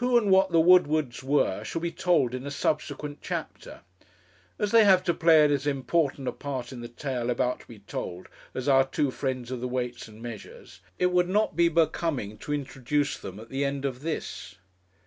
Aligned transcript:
Who 0.00 0.16
and 0.16 0.30
what 0.30 0.52
the 0.52 0.58
Woodwards 0.58 1.22
were 1.22 1.64
shall 1.64 1.82
be 1.82 1.92
told 1.92 2.34
in 2.34 2.46
a 2.46 2.50
subsequent 2.50 3.18
chapter. 3.20 3.80
As 4.58 4.70
they 4.72 4.84
have 4.84 5.04
to 5.04 5.12
play 5.12 5.44
as 5.44 5.66
important 5.66 6.26
a 6.26 6.32
part 6.32 6.72
in 6.72 6.80
the 6.80 6.88
tale 6.88 7.28
about 7.28 7.60
to 7.60 7.66
be 7.68 7.80
told 7.80 8.28
as 8.54 8.68
our 8.70 8.86
two 8.86 9.10
friends 9.10 9.50
of 9.50 9.60
the 9.60 9.68
Weights 9.68 10.08
and 10.08 10.22
Measures, 10.22 10.80
it 10.98 11.12
would 11.12 11.28
not 11.28 11.56
be 11.56 11.68
becoming 11.68 12.38
to 12.38 12.54
introduce 12.54 13.18
them 13.18 13.38
at 13.38 13.50
the 13.50 13.66
end 13.66 13.84
of 13.84 14.00
this. 14.00 14.56